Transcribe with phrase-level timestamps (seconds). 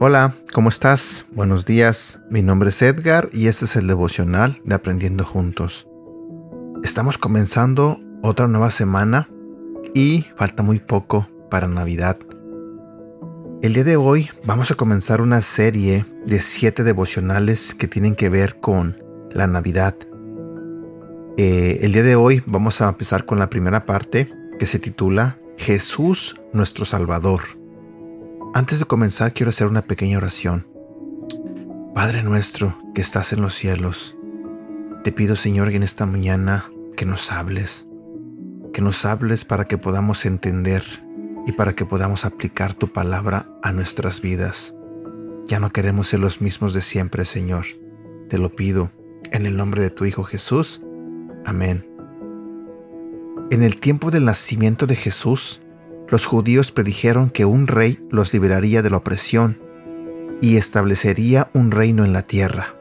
[0.00, 1.26] Hola, ¿cómo estás?
[1.32, 2.20] Buenos días.
[2.30, 5.86] Mi nombre es Edgar y este es el devocional de Aprendiendo Juntos.
[6.82, 9.28] Estamos comenzando otra nueva semana
[9.94, 12.16] y falta muy poco para Navidad.
[13.60, 18.28] El día de hoy vamos a comenzar una serie de siete devocionales que tienen que
[18.28, 19.96] ver con la Navidad.
[21.36, 25.38] Eh, el día de hoy vamos a empezar con la primera parte que se titula
[25.56, 27.40] Jesús nuestro Salvador.
[28.54, 30.64] Antes de comenzar quiero hacer una pequeña oración.
[31.96, 34.16] Padre nuestro que estás en los cielos,
[35.02, 37.88] te pido Señor que en esta mañana que nos hables,
[38.72, 41.07] que nos hables para que podamos entender
[41.48, 44.74] y para que podamos aplicar tu palabra a nuestras vidas.
[45.46, 47.64] Ya no queremos ser los mismos de siempre, Señor.
[48.28, 48.90] Te lo pido
[49.32, 50.82] en el nombre de tu Hijo Jesús.
[51.46, 51.86] Amén.
[53.50, 55.62] En el tiempo del nacimiento de Jesús,
[56.10, 59.58] los judíos predijeron que un rey los liberaría de la opresión
[60.42, 62.74] y establecería un reino en la tierra.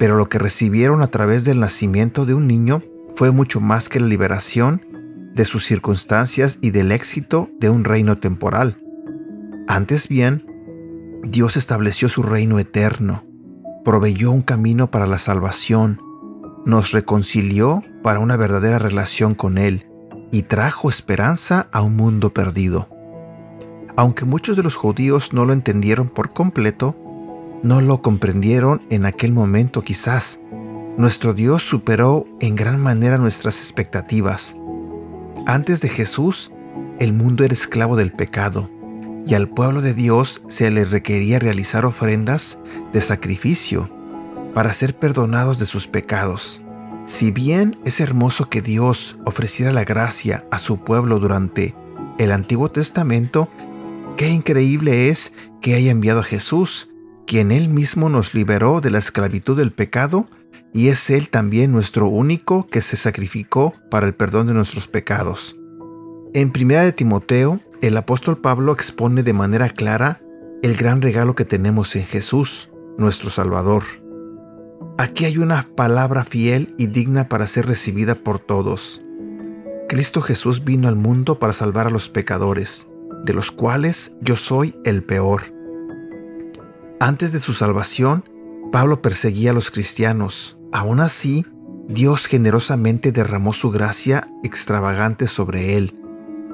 [0.00, 2.82] Pero lo que recibieron a través del nacimiento de un niño
[3.14, 4.84] fue mucho más que la liberación
[5.38, 8.82] de sus circunstancias y del éxito de un reino temporal.
[9.68, 10.44] Antes bien,
[11.22, 13.24] Dios estableció su reino eterno,
[13.84, 16.00] proveyó un camino para la salvación,
[16.66, 19.86] nos reconcilió para una verdadera relación con Él
[20.32, 22.88] y trajo esperanza a un mundo perdido.
[23.96, 26.96] Aunque muchos de los judíos no lo entendieron por completo,
[27.62, 30.40] no lo comprendieron en aquel momento quizás.
[30.96, 34.57] Nuestro Dios superó en gran manera nuestras expectativas.
[35.48, 36.52] Antes de Jesús,
[36.98, 38.68] el mundo era esclavo del pecado,
[39.26, 42.58] y al pueblo de Dios se le requería realizar ofrendas
[42.92, 43.88] de sacrificio
[44.52, 46.60] para ser perdonados de sus pecados.
[47.06, 51.74] Si bien es hermoso que Dios ofreciera la gracia a su pueblo durante
[52.18, 53.48] el Antiguo Testamento,
[54.18, 56.90] qué increíble es que haya enviado a Jesús,
[57.26, 60.28] quien él mismo nos liberó de la esclavitud del pecado,
[60.72, 65.56] y es él también nuestro único que se sacrificó para el perdón de nuestros pecados.
[66.34, 70.20] En Primera de Timoteo, el apóstol Pablo expone de manera clara
[70.62, 73.84] el gran regalo que tenemos en Jesús, nuestro Salvador.
[74.98, 79.00] Aquí hay una palabra fiel y digna para ser recibida por todos.
[79.88, 82.88] Cristo Jesús vino al mundo para salvar a los pecadores,
[83.24, 85.54] de los cuales yo soy el peor.
[87.00, 88.24] Antes de su salvación,
[88.72, 90.57] Pablo perseguía a los cristianos.
[90.72, 91.46] Aún así,
[91.88, 95.94] Dios generosamente derramó su gracia extravagante sobre él.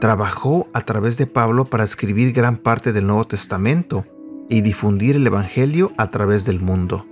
[0.00, 4.06] Trabajó a través de Pablo para escribir gran parte del Nuevo Testamento
[4.48, 7.04] y difundir el Evangelio a través del mundo.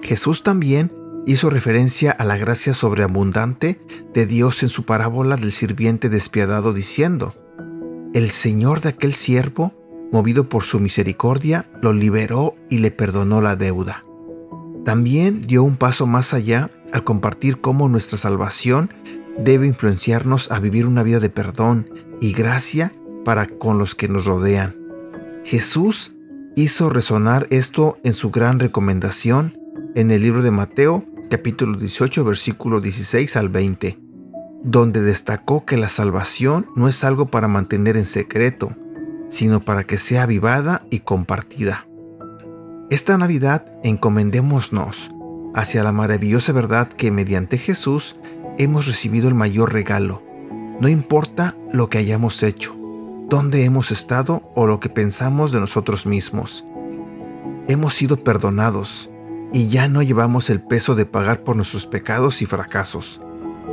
[0.00, 0.92] Jesús también
[1.26, 3.78] hizo referencia a la gracia sobreabundante
[4.14, 7.34] de Dios en su parábola del sirviente despiadado diciendo,
[8.14, 9.74] El Señor de aquel siervo,
[10.10, 14.04] movido por su misericordia, lo liberó y le perdonó la deuda.
[14.88, 18.88] También dio un paso más allá al compartir cómo nuestra salvación
[19.36, 21.90] debe influenciarnos a vivir una vida de perdón
[22.22, 24.74] y gracia para con los que nos rodean.
[25.44, 26.12] Jesús
[26.56, 29.58] hizo resonar esto en su gran recomendación
[29.94, 33.98] en el libro de Mateo capítulo 18 versículo 16 al 20,
[34.64, 38.74] donde destacó que la salvación no es algo para mantener en secreto,
[39.28, 41.87] sino para que sea avivada y compartida.
[42.90, 45.10] Esta Navidad encomendémonos
[45.54, 48.16] hacia la maravillosa verdad que mediante Jesús
[48.56, 50.22] hemos recibido el mayor regalo.
[50.80, 52.74] No importa lo que hayamos hecho,
[53.28, 56.64] dónde hemos estado o lo que pensamos de nosotros mismos.
[57.66, 59.10] Hemos sido perdonados,
[59.52, 63.20] y ya no llevamos el peso de pagar por nuestros pecados y fracasos.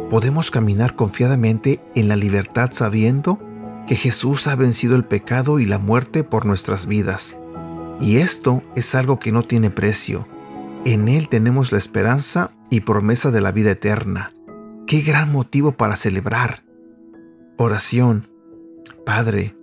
[0.09, 3.39] Podemos caminar confiadamente en la libertad sabiendo
[3.87, 7.37] que Jesús ha vencido el pecado y la muerte por nuestras vidas.
[7.99, 10.27] Y esto es algo que no tiene precio.
[10.85, 14.33] En Él tenemos la esperanza y promesa de la vida eterna.
[14.85, 16.63] ¡Qué gran motivo para celebrar!
[17.57, 18.29] Oración.
[19.05, 19.55] Padre,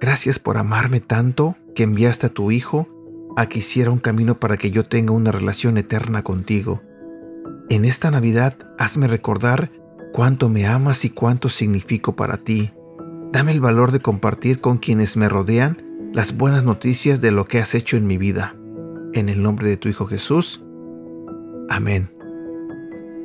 [0.00, 2.88] gracias por amarme tanto que enviaste a tu Hijo
[3.36, 6.82] a que hiciera un camino para que yo tenga una relación eterna contigo.
[7.70, 9.70] En esta Navidad hazme recordar
[10.12, 12.72] cuánto me amas y cuánto significo para ti.
[13.32, 17.58] Dame el valor de compartir con quienes me rodean las buenas noticias de lo que
[17.58, 18.54] has hecho en mi vida.
[19.14, 20.62] En el nombre de tu Hijo Jesús.
[21.68, 22.08] Amén.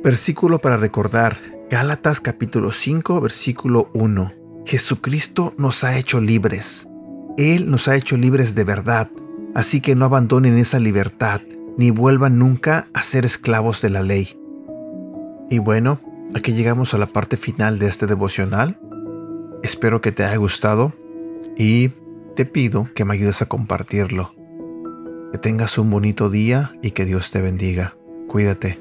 [0.02, 1.38] Versículo para recordar.
[1.70, 4.32] Gálatas capítulo 5, versículo 1.
[4.66, 6.88] Jesucristo nos ha hecho libres.
[7.36, 9.10] Él nos ha hecho libres de verdad
[9.54, 11.40] Así que no abandonen esa libertad,
[11.78, 14.36] ni vuelvan nunca a ser esclavos de la ley.
[15.48, 16.00] Y bueno,
[16.34, 18.76] aquí llegamos a la parte final de este devocional.
[19.62, 20.92] Espero que te haya gustado
[21.56, 21.90] y
[22.34, 24.34] te pido que me ayudes a compartirlo.
[25.32, 27.96] Que tengas un bonito día y que Dios te bendiga.
[28.28, 28.78] Cuídate.